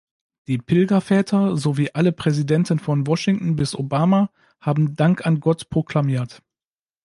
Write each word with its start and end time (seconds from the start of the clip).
Die 0.47 0.57
Pilgerväter 0.57 1.55
sowie 1.57 1.91
alle 1.93 2.11
Präsidenten 2.11 2.79
von 2.79 3.05
Washington 3.05 3.55
bis 3.55 3.75
Obama 3.75 4.31
haben 4.59 4.95
Dank 4.95 5.27
an 5.27 5.39
Gott 5.41 5.69
proklamiert. 5.69 6.41